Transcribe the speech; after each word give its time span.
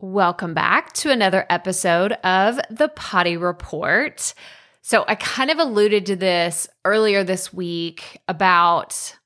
Welcome 0.00 0.54
back 0.54 0.92
to 0.92 1.10
another 1.10 1.44
episode 1.50 2.12
of 2.22 2.60
the 2.70 2.86
Potty 2.86 3.36
Report. 3.36 4.32
So, 4.80 5.04
I 5.08 5.16
kind 5.16 5.50
of 5.50 5.58
alluded 5.58 6.06
to 6.06 6.14
this 6.14 6.68
earlier 6.84 7.24
this 7.24 7.52
week 7.52 8.20
about 8.28 9.16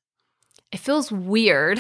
it 0.71 0.79
feels 0.79 1.12
weird 1.12 1.79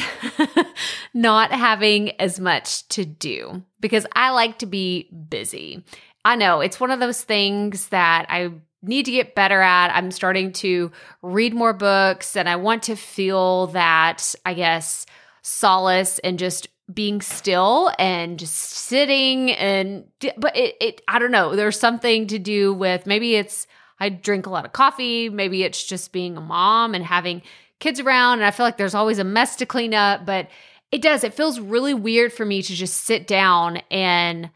not 1.14 1.52
having 1.52 2.10
as 2.20 2.38
much 2.38 2.86
to 2.88 3.06
do 3.06 3.62
because 3.80 4.06
I 4.12 4.28
like 4.28 4.58
to 4.58 4.66
be 4.66 5.10
busy. 5.10 5.82
I 6.22 6.36
know 6.36 6.60
it's 6.60 6.78
one 6.78 6.90
of 6.90 7.00
those 7.00 7.22
things 7.22 7.88
that 7.88 8.26
I 8.28 8.50
need 8.82 9.06
to 9.06 9.12
get 9.12 9.34
better 9.34 9.62
at. 9.62 9.96
I'm 9.96 10.10
starting 10.10 10.52
to 10.52 10.92
read 11.22 11.54
more 11.54 11.72
books 11.72 12.36
and 12.36 12.46
I 12.46 12.56
want 12.56 12.82
to 12.84 12.96
feel 12.96 13.68
that, 13.68 14.34
I 14.44 14.52
guess, 14.52 15.06
solace 15.40 16.18
and 16.18 16.38
just 16.38 16.68
being 16.94 17.20
still 17.20 17.90
and 17.98 18.38
just 18.38 18.54
sitting 18.54 19.52
and 19.52 20.04
but 20.36 20.56
it, 20.56 20.76
it 20.80 21.02
I 21.08 21.18
don't 21.18 21.30
know 21.30 21.54
there's 21.56 21.78
something 21.78 22.26
to 22.28 22.38
do 22.38 22.72
with 22.72 23.06
maybe 23.06 23.36
it's 23.36 23.66
I 24.00 24.08
drink 24.08 24.46
a 24.46 24.50
lot 24.50 24.64
of 24.64 24.72
coffee 24.72 25.28
maybe 25.28 25.62
it's 25.62 25.84
just 25.84 26.12
being 26.12 26.36
a 26.36 26.40
mom 26.40 26.94
and 26.94 27.04
having 27.04 27.42
kids 27.78 28.00
around 28.00 28.38
and 28.38 28.44
I 28.44 28.50
feel 28.50 28.66
like 28.66 28.76
there's 28.76 28.94
always 28.94 29.18
a 29.18 29.24
mess 29.24 29.56
to 29.56 29.66
clean 29.66 29.94
up 29.94 30.26
but 30.26 30.48
it 30.90 31.02
does 31.02 31.24
it 31.24 31.34
feels 31.34 31.60
really 31.60 31.94
weird 31.94 32.32
for 32.32 32.44
me 32.44 32.62
to 32.62 32.74
just 32.74 32.98
sit 32.98 33.26
down 33.26 33.78
and 33.90 34.50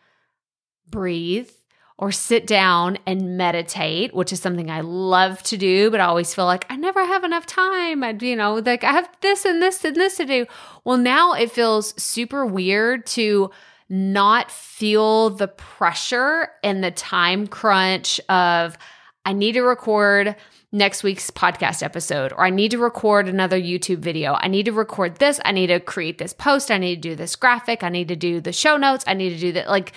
breathe 0.88 1.50
or 1.98 2.12
sit 2.12 2.46
down 2.46 2.98
and 3.06 3.38
meditate, 3.38 4.14
which 4.14 4.32
is 4.32 4.40
something 4.40 4.70
I 4.70 4.82
love 4.82 5.42
to 5.44 5.56
do, 5.56 5.90
but 5.90 6.00
I 6.00 6.04
always 6.04 6.34
feel 6.34 6.44
like 6.44 6.66
I 6.68 6.76
never 6.76 7.04
have 7.04 7.24
enough 7.24 7.46
time. 7.46 8.04
I, 8.04 8.10
you 8.20 8.36
know, 8.36 8.56
like 8.56 8.84
I 8.84 8.92
have 8.92 9.08
this 9.22 9.46
and 9.46 9.62
this 9.62 9.82
and 9.84 9.96
this 9.96 10.18
to 10.18 10.26
do. 10.26 10.46
Well, 10.84 10.98
now 10.98 11.32
it 11.32 11.50
feels 11.50 12.00
super 12.02 12.44
weird 12.44 13.06
to 13.06 13.50
not 13.88 14.50
feel 14.50 15.30
the 15.30 15.48
pressure 15.48 16.48
and 16.62 16.84
the 16.84 16.90
time 16.90 17.46
crunch 17.46 18.20
of 18.28 18.76
I 19.24 19.32
need 19.32 19.52
to 19.52 19.62
record 19.62 20.36
next 20.72 21.02
week's 21.02 21.30
podcast 21.30 21.82
episode 21.82 22.32
or 22.32 22.44
I 22.44 22.50
need 22.50 22.72
to 22.72 22.78
record 22.78 23.26
another 23.28 23.58
YouTube 23.58 23.98
video. 23.98 24.36
I 24.38 24.48
need 24.48 24.66
to 24.66 24.72
record 24.72 25.16
this. 25.16 25.40
I 25.44 25.52
need 25.52 25.68
to 25.68 25.80
create 25.80 26.18
this 26.18 26.34
post. 26.34 26.70
I 26.70 26.78
need 26.78 26.96
to 26.96 27.08
do 27.10 27.14
this 27.14 27.36
graphic. 27.36 27.82
I 27.82 27.88
need 27.88 28.08
to 28.08 28.16
do 28.16 28.40
the 28.40 28.52
show 28.52 28.76
notes. 28.76 29.04
I 29.06 29.14
need 29.14 29.30
to 29.30 29.38
do 29.38 29.52
that. 29.52 29.68
Like 29.68 29.92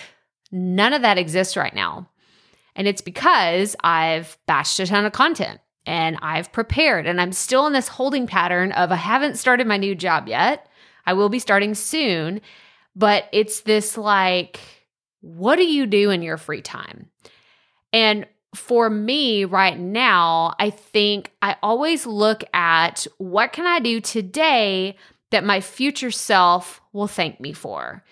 None 0.52 0.94
of 0.94 1.02
that 1.02 1.18
exists 1.18 1.56
right 1.56 1.74
now. 1.74 2.10
And 2.76 2.88
it's 2.88 3.02
because 3.02 3.76
I've 3.84 4.38
batched 4.48 4.80
a 4.80 4.86
ton 4.86 5.06
of 5.06 5.12
content 5.12 5.60
and 5.86 6.18
I've 6.22 6.52
prepared 6.52 7.08
and 7.08 7.20
I'm 7.20 7.32
still 7.32 7.68
in 7.68 7.74
this 7.74 7.88
holding 7.88 8.28
pattern 8.28 8.72
of 8.72 8.92
I 8.92 8.96
haven't 8.96 9.38
started 9.38 9.68
my 9.68 9.78
new 9.78 9.96
job 9.96 10.28
yet. 10.28 10.68
I 11.06 11.14
will 11.14 11.30
be 11.30 11.40
starting 11.40 11.76
soon, 11.76 12.42
but 12.96 13.26
it's 13.32 13.62
this 13.62 13.98
like, 13.98 14.60
what 15.22 15.58
do 15.58 15.66
you 15.66 15.86
do 15.86 16.10
in 16.10 16.22
your 16.22 16.38
free 16.38 16.62
time? 16.62 17.10
And 17.92 18.26
for 18.56 18.90
me 18.90 19.46
right 19.46 19.78
now, 19.78 20.56
I 20.60 20.70
think 20.70 21.32
I 21.42 21.56
always 21.62 22.06
look 22.06 22.44
at 22.54 23.06
what 23.18 23.54
can 23.54 23.66
I 23.66 23.80
do 23.80 24.00
today 24.02 24.96
that 25.32 25.44
my 25.44 25.62
future 25.62 26.12
self 26.12 26.82
will 26.94 27.08
thank 27.08 27.40
me 27.40 27.54
for. 27.54 28.04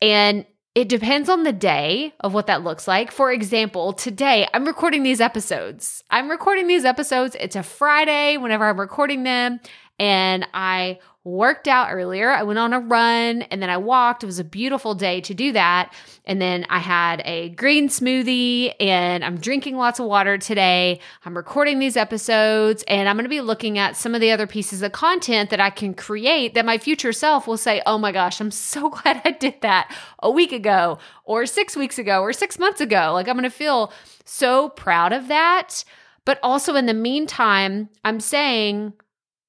And 0.00 0.44
it 0.74 0.88
depends 0.88 1.28
on 1.28 1.44
the 1.44 1.52
day 1.52 2.12
of 2.20 2.34
what 2.34 2.48
that 2.48 2.64
looks 2.64 2.88
like. 2.88 3.12
For 3.12 3.30
example, 3.30 3.92
today 3.92 4.48
I'm 4.52 4.64
recording 4.64 5.04
these 5.04 5.20
episodes. 5.20 6.02
I'm 6.10 6.28
recording 6.28 6.66
these 6.66 6.84
episodes. 6.84 7.36
It's 7.38 7.54
a 7.54 7.62
Friday 7.62 8.36
whenever 8.38 8.64
I'm 8.64 8.80
recording 8.80 9.22
them, 9.22 9.60
and 9.98 10.46
I 10.52 10.98
worked 11.24 11.66
out 11.68 11.88
earlier. 11.90 12.30
I 12.30 12.42
went 12.42 12.58
on 12.58 12.74
a 12.74 12.80
run 12.80 13.42
and 13.42 13.62
then 13.62 13.70
I 13.70 13.78
walked. 13.78 14.22
It 14.22 14.26
was 14.26 14.38
a 14.38 14.44
beautiful 14.44 14.94
day 14.94 15.22
to 15.22 15.32
do 15.32 15.52
that. 15.52 15.94
And 16.26 16.40
then 16.40 16.66
I 16.68 16.80
had 16.80 17.22
a 17.24 17.48
green 17.50 17.88
smoothie 17.88 18.74
and 18.78 19.24
I'm 19.24 19.38
drinking 19.38 19.76
lots 19.76 19.98
of 19.98 20.06
water 20.06 20.36
today. 20.36 21.00
I'm 21.24 21.34
recording 21.34 21.78
these 21.78 21.96
episodes 21.96 22.84
and 22.86 23.08
I'm 23.08 23.16
going 23.16 23.24
to 23.24 23.30
be 23.30 23.40
looking 23.40 23.78
at 23.78 23.96
some 23.96 24.14
of 24.14 24.20
the 24.20 24.32
other 24.32 24.46
pieces 24.46 24.82
of 24.82 24.92
content 24.92 25.48
that 25.48 25.60
I 25.60 25.70
can 25.70 25.94
create 25.94 26.52
that 26.54 26.66
my 26.66 26.76
future 26.76 27.12
self 27.12 27.46
will 27.46 27.56
say, 27.56 27.80
Oh 27.86 27.96
my 27.96 28.12
gosh, 28.12 28.38
I'm 28.38 28.50
so 28.50 28.90
glad 29.02 29.22
I 29.24 29.30
did 29.30 29.62
that 29.62 29.96
a 30.22 30.30
week 30.30 30.52
ago 30.52 30.98
or 31.24 31.46
six 31.46 31.74
weeks 31.74 31.98
ago 31.98 32.20
or 32.20 32.34
six 32.34 32.58
months 32.58 32.82
ago. 32.82 33.12
Like 33.14 33.28
I'm 33.28 33.34
going 33.34 33.44
to 33.44 33.50
feel 33.50 33.94
so 34.26 34.68
proud 34.68 35.14
of 35.14 35.28
that. 35.28 35.84
But 36.26 36.38
also 36.42 36.74
in 36.74 36.86
the 36.86 36.94
meantime, 36.94 37.88
I'm 38.02 38.20
saying, 38.20 38.94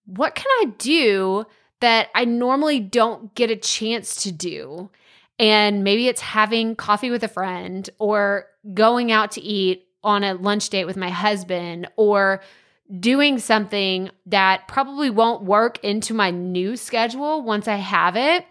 what 0.06 0.36
can 0.36 0.48
I 0.62 0.72
do 0.78 1.46
that 1.82 2.10
I 2.16 2.26
normally 2.26 2.80
don't 2.80 3.34
get 3.36 3.52
a 3.52 3.56
chance 3.56 4.24
to 4.24 4.32
do. 4.32 4.90
And 5.38 5.84
maybe 5.84 6.08
it's 6.08 6.22
having 6.22 6.76
coffee 6.76 7.12
with 7.12 7.24
a 7.24 7.28
friend 7.28 7.90
or 8.00 8.48
going 8.74 9.12
out 9.12 9.32
to 9.32 9.42
eat 9.42 9.88
on 10.04 10.24
a 10.24 10.34
lunch 10.34 10.70
date 10.70 10.86
with 10.86 10.96
my 10.96 11.10
husband 11.10 11.88
or 11.96 12.42
doing 13.00 13.40
something 13.40 14.10
that 14.28 14.68
probably 14.68 15.10
won't 15.10 15.44
work 15.44 15.84
into 15.84 16.14
my 16.14 16.32
new 16.32 16.78
schedule 16.78 17.42
once 17.42 17.68
I 17.68 17.76
have 17.76 18.16
it. 18.16 18.46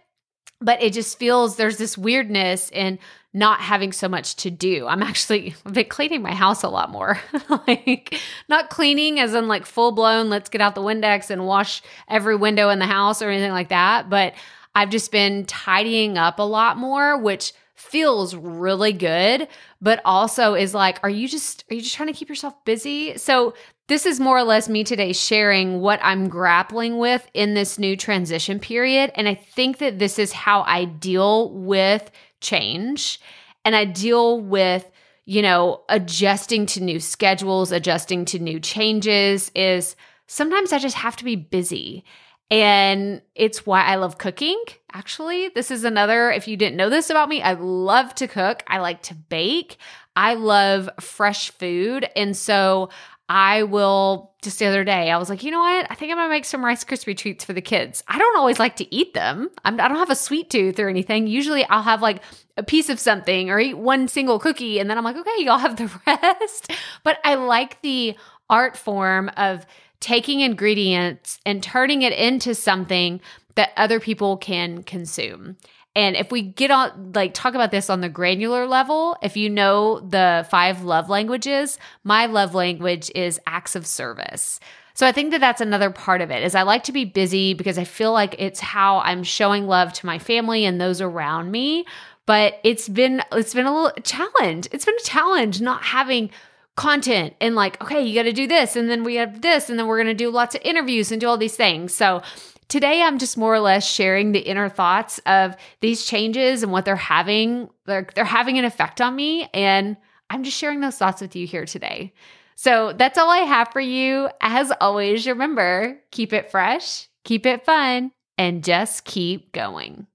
But 0.60 0.82
it 0.82 0.92
just 0.92 1.18
feels 1.18 1.56
there's 1.56 1.78
this 1.78 1.98
weirdness 1.98 2.70
in 2.70 2.98
not 3.32 3.60
having 3.60 3.92
so 3.92 4.08
much 4.08 4.36
to 4.36 4.50
do. 4.50 4.86
I'm 4.86 5.02
actually 5.02 5.54
I've 5.66 5.74
been 5.74 5.86
cleaning 5.86 6.22
my 6.22 6.34
house 6.34 6.62
a 6.62 6.68
lot 6.68 6.90
more. 6.90 7.18
like 7.66 8.18
not 8.48 8.70
cleaning 8.70 9.18
as 9.18 9.34
in 9.34 9.48
like 9.48 9.66
full 9.66 9.92
blown, 9.92 10.30
let's 10.30 10.48
get 10.48 10.60
out 10.60 10.74
the 10.74 10.80
Windex 10.80 11.30
and 11.30 11.44
wash 11.44 11.82
every 12.08 12.36
window 12.36 12.70
in 12.70 12.78
the 12.78 12.86
house 12.86 13.20
or 13.20 13.30
anything 13.30 13.50
like 13.50 13.70
that. 13.70 14.08
But 14.08 14.34
I've 14.74 14.90
just 14.90 15.10
been 15.12 15.44
tidying 15.44 16.16
up 16.16 16.38
a 16.38 16.44
lot 16.44 16.76
more, 16.76 17.18
which 17.18 17.52
feels 17.74 18.34
really 18.34 18.92
good, 18.92 19.48
but 19.80 20.00
also 20.04 20.54
is 20.54 20.74
like, 20.74 21.00
are 21.02 21.10
you 21.10 21.28
just 21.28 21.64
are 21.70 21.74
you 21.74 21.80
just 21.80 21.94
trying 21.94 22.08
to 22.08 22.12
keep 22.12 22.28
yourself 22.28 22.64
busy? 22.64 23.16
So 23.18 23.54
this 23.88 24.06
is 24.06 24.20
more 24.20 24.38
or 24.38 24.44
less 24.44 24.68
me 24.68 24.84
today 24.84 25.12
sharing 25.12 25.80
what 25.80 26.00
I'm 26.02 26.28
grappling 26.28 26.98
with 26.98 27.28
in 27.34 27.54
this 27.54 27.78
new 27.78 27.96
transition 27.96 28.58
period. 28.58 29.12
And 29.14 29.28
I 29.28 29.34
think 29.34 29.78
that 29.78 29.98
this 29.98 30.18
is 30.18 30.32
how 30.32 30.62
I 30.62 30.86
deal 30.86 31.50
with 31.50 32.10
change 32.40 33.20
and 33.64 33.74
I 33.74 33.84
deal 33.84 34.40
with, 34.40 34.90
you 35.24 35.42
know, 35.42 35.82
adjusting 35.88 36.66
to 36.66 36.82
new 36.82 37.00
schedules, 37.00 37.72
adjusting 37.72 38.24
to 38.26 38.38
new 38.38 38.60
changes 38.60 39.50
is 39.54 39.96
sometimes 40.26 40.72
I 40.72 40.78
just 40.78 40.96
have 40.96 41.16
to 41.16 41.24
be 41.24 41.36
busy. 41.36 42.04
And 42.50 43.22
it's 43.34 43.66
why 43.66 43.84
I 43.84 43.96
love 43.96 44.18
cooking. 44.18 44.62
Actually, 44.92 45.48
this 45.48 45.70
is 45.70 45.84
another, 45.84 46.30
if 46.30 46.46
you 46.46 46.56
didn't 46.56 46.76
know 46.76 46.90
this 46.90 47.10
about 47.10 47.28
me, 47.28 47.42
I 47.42 47.54
love 47.54 48.14
to 48.16 48.28
cook. 48.28 48.62
I 48.66 48.78
like 48.78 49.02
to 49.04 49.14
bake. 49.14 49.78
I 50.14 50.34
love 50.34 50.88
fresh 51.00 51.50
food. 51.50 52.06
And 52.14 52.36
so 52.36 52.90
I 53.28 53.62
will 53.62 54.34
just 54.42 54.58
the 54.58 54.66
other 54.66 54.84
day, 54.84 55.10
I 55.10 55.16
was 55.16 55.30
like, 55.30 55.42
you 55.42 55.50
know 55.50 55.60
what? 55.60 55.86
I 55.90 55.94
think 55.94 56.12
I'm 56.12 56.18
gonna 56.18 56.28
make 56.28 56.44
some 56.44 56.62
Rice 56.62 56.84
Krispie 56.84 57.16
treats 57.16 57.44
for 57.44 57.54
the 57.54 57.62
kids. 57.62 58.04
I 58.06 58.18
don't 58.18 58.36
always 58.36 58.58
like 58.58 58.76
to 58.76 58.94
eat 58.94 59.14
them. 59.14 59.50
I'm, 59.64 59.80
I 59.80 59.88
do 59.88 59.94
not 59.94 60.00
have 60.00 60.10
a 60.10 60.14
sweet 60.14 60.50
tooth 60.50 60.78
or 60.78 60.90
anything. 60.90 61.26
Usually 61.26 61.64
I'll 61.64 61.82
have 61.82 62.02
like 62.02 62.22
a 62.58 62.62
piece 62.62 62.90
of 62.90 63.00
something 63.00 63.50
or 63.50 63.58
eat 63.58 63.78
one 63.78 64.06
single 64.08 64.38
cookie 64.38 64.78
and 64.78 64.90
then 64.90 64.98
I'm 64.98 65.04
like, 65.04 65.16
okay, 65.16 65.36
y'all 65.38 65.58
have 65.58 65.76
the 65.76 65.90
rest. 66.06 66.70
But 67.02 67.18
I 67.24 67.36
like 67.36 67.80
the 67.80 68.16
art 68.50 68.76
form 68.76 69.30
of 69.38 69.64
taking 70.04 70.40
ingredients 70.40 71.40
and 71.46 71.62
turning 71.62 72.02
it 72.02 72.12
into 72.12 72.54
something 72.54 73.22
that 73.54 73.70
other 73.74 73.98
people 73.98 74.36
can 74.36 74.82
consume. 74.82 75.56
And 75.96 76.14
if 76.14 76.30
we 76.30 76.42
get 76.42 76.70
on, 76.70 77.12
like, 77.14 77.32
talk 77.32 77.54
about 77.54 77.70
this 77.70 77.88
on 77.88 78.02
the 78.02 78.10
granular 78.10 78.66
level, 78.66 79.16
if 79.22 79.34
you 79.34 79.48
know 79.48 80.00
the 80.00 80.46
five 80.50 80.84
love 80.84 81.08
languages, 81.08 81.78
my 82.02 82.26
love 82.26 82.54
language 82.54 83.10
is 83.14 83.40
acts 83.46 83.74
of 83.74 83.86
service. 83.86 84.60
So 84.92 85.06
I 85.06 85.12
think 85.12 85.30
that 85.30 85.40
that's 85.40 85.62
another 85.62 85.88
part 85.88 86.20
of 86.20 86.30
it 86.30 86.42
is 86.42 86.54
I 86.54 86.62
like 86.62 86.84
to 86.84 86.92
be 86.92 87.06
busy 87.06 87.54
because 87.54 87.78
I 87.78 87.84
feel 87.84 88.12
like 88.12 88.36
it's 88.38 88.60
how 88.60 88.98
I'm 88.98 89.22
showing 89.22 89.66
love 89.66 89.94
to 89.94 90.06
my 90.06 90.18
family 90.18 90.66
and 90.66 90.78
those 90.78 91.00
around 91.00 91.50
me. 91.50 91.86
But 92.26 92.60
it's 92.62 92.90
been 92.90 93.22
it's 93.32 93.54
been 93.54 93.66
a 93.66 93.74
little 93.74 94.02
challenge. 94.02 94.68
It's 94.70 94.84
been 94.84 94.96
a 94.98 95.04
challenge 95.04 95.62
not 95.62 95.82
having 95.82 96.30
content 96.76 97.34
and 97.40 97.54
like 97.54 97.80
okay, 97.82 98.02
you 98.02 98.14
got 98.14 98.24
to 98.24 98.32
do 98.32 98.46
this 98.46 98.76
and 98.76 98.90
then 98.90 99.04
we 99.04 99.14
have 99.16 99.42
this 99.42 99.70
and 99.70 99.78
then 99.78 99.86
we're 99.86 99.96
going 99.96 100.06
to 100.06 100.14
do 100.14 100.30
lots 100.30 100.54
of 100.54 100.60
interviews 100.64 101.12
and 101.12 101.20
do 101.20 101.28
all 101.28 101.36
these 101.36 101.56
things. 101.56 101.92
So 101.94 102.22
Today, 102.68 103.02
I'm 103.02 103.18
just 103.18 103.36
more 103.36 103.54
or 103.54 103.60
less 103.60 103.86
sharing 103.86 104.32
the 104.32 104.40
inner 104.40 104.68
thoughts 104.68 105.20
of 105.26 105.54
these 105.80 106.04
changes 106.06 106.62
and 106.62 106.72
what 106.72 106.84
they're 106.84 106.96
having. 106.96 107.68
They're, 107.84 108.08
they're 108.14 108.24
having 108.24 108.58
an 108.58 108.64
effect 108.64 109.00
on 109.00 109.14
me. 109.14 109.48
And 109.52 109.96
I'm 110.30 110.42
just 110.42 110.56
sharing 110.56 110.80
those 110.80 110.96
thoughts 110.96 111.20
with 111.20 111.36
you 111.36 111.46
here 111.46 111.66
today. 111.66 112.12
So 112.56 112.92
that's 112.92 113.18
all 113.18 113.30
I 113.30 113.40
have 113.40 113.68
for 113.68 113.80
you. 113.80 114.28
As 114.40 114.72
always, 114.80 115.26
remember 115.26 116.00
keep 116.10 116.32
it 116.32 116.50
fresh, 116.50 117.08
keep 117.24 117.46
it 117.46 117.64
fun, 117.64 118.12
and 118.38 118.64
just 118.64 119.04
keep 119.04 119.52
going. 119.52 120.06